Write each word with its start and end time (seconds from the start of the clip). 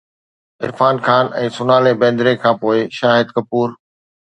عرفان 0.63 0.95
خان 1.07 1.25
۽ 1.41 1.43
سونالي 1.59 1.93
بيندري 2.05 2.33
کان 2.47 2.55
پوءِ، 2.65 2.79
شاهد 2.99 3.27
ڪپور 3.39 3.67